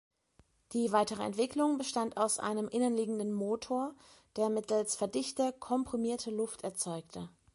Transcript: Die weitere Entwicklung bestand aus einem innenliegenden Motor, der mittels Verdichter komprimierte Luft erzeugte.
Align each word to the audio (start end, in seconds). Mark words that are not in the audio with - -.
Die 0.73 0.91
weitere 0.93 1.21
Entwicklung 1.21 1.77
bestand 1.77 2.17
aus 2.17 2.39
einem 2.39 2.67
innenliegenden 2.67 3.31
Motor, 3.31 3.93
der 4.35 4.49
mittels 4.49 4.95
Verdichter 4.95 5.51
komprimierte 5.51 6.31
Luft 6.31 6.63
erzeugte. 6.63 7.29